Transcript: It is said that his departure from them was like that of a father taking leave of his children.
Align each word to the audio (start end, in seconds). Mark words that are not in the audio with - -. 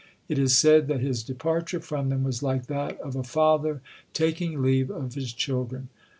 It 0.27 0.39
is 0.39 0.57
said 0.57 0.87
that 0.87 1.01
his 1.01 1.21
departure 1.21 1.79
from 1.79 2.09
them 2.09 2.23
was 2.23 2.41
like 2.41 2.65
that 2.65 2.99
of 3.01 3.15
a 3.15 3.21
father 3.21 3.81
taking 4.13 4.59
leave 4.63 4.89
of 4.89 5.13
his 5.13 5.31
children. 5.31 5.89